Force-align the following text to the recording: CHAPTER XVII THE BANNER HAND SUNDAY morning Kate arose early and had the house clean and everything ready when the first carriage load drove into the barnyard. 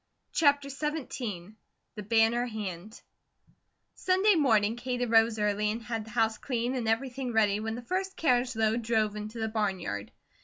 CHAPTER 0.31 0.69
XVII 0.69 1.53
THE 1.93 2.01
BANNER 2.01 2.47
HAND 2.47 2.99
SUNDAY 3.93 4.33
morning 4.33 4.75
Kate 4.75 5.03
arose 5.03 5.37
early 5.37 5.69
and 5.69 5.83
had 5.83 6.05
the 6.05 6.09
house 6.09 6.39
clean 6.39 6.73
and 6.73 6.87
everything 6.87 7.33
ready 7.33 7.59
when 7.59 7.75
the 7.75 7.83
first 7.83 8.17
carriage 8.17 8.55
load 8.55 8.81
drove 8.81 9.15
into 9.15 9.37
the 9.39 9.47
barnyard. 9.47 10.11